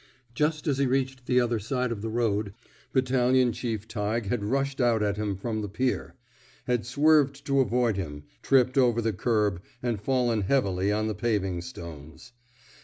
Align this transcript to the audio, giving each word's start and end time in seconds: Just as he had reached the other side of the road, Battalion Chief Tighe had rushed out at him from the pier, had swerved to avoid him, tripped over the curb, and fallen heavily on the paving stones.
Just 0.33 0.65
as 0.65 0.79
he 0.79 0.85
had 0.85 0.89
reached 0.89 1.27
the 1.27 1.39
other 1.39 1.59
side 1.59 1.91
of 1.91 2.01
the 2.01 2.09
road, 2.09 2.55
Battalion 2.91 3.51
Chief 3.51 3.87
Tighe 3.87 4.25
had 4.25 4.43
rushed 4.43 4.81
out 4.81 5.03
at 5.03 5.17
him 5.17 5.35
from 5.37 5.61
the 5.61 5.69
pier, 5.69 6.15
had 6.65 6.87
swerved 6.87 7.45
to 7.45 7.59
avoid 7.59 7.97
him, 7.97 8.23
tripped 8.41 8.79
over 8.79 8.99
the 8.99 9.13
curb, 9.13 9.61
and 9.83 10.01
fallen 10.01 10.41
heavily 10.41 10.91
on 10.91 11.05
the 11.05 11.13
paving 11.13 11.61
stones. 11.61 12.33